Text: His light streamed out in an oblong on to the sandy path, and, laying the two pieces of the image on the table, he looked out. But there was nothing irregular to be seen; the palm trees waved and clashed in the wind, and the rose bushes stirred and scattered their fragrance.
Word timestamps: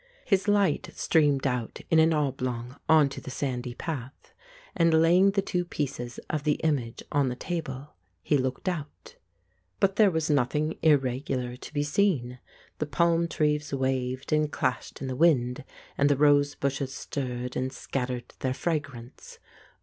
His 0.25 0.47
light 0.47 0.89
streamed 0.95 1.45
out 1.45 1.81
in 1.91 1.99
an 1.99 2.11
oblong 2.11 2.75
on 2.89 3.07
to 3.09 3.21
the 3.21 3.29
sandy 3.29 3.75
path, 3.75 4.33
and, 4.75 4.95
laying 4.99 5.29
the 5.29 5.43
two 5.43 5.63
pieces 5.63 6.19
of 6.27 6.43
the 6.43 6.55
image 6.63 7.03
on 7.11 7.29
the 7.29 7.35
table, 7.35 7.93
he 8.23 8.35
looked 8.35 8.67
out. 8.67 9.17
But 9.79 9.97
there 9.97 10.09
was 10.09 10.27
nothing 10.27 10.79
irregular 10.81 11.55
to 11.55 11.71
be 11.71 11.83
seen; 11.83 12.39
the 12.79 12.87
palm 12.87 13.27
trees 13.27 13.71
waved 13.75 14.33
and 14.33 14.51
clashed 14.51 15.01
in 15.01 15.07
the 15.07 15.15
wind, 15.15 15.63
and 15.99 16.09
the 16.09 16.17
rose 16.17 16.55
bushes 16.55 16.91
stirred 16.95 17.55
and 17.55 17.71
scattered 17.71 18.33
their 18.39 18.55
fragrance. 18.55 19.37